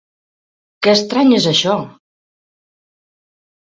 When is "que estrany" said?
0.87-1.37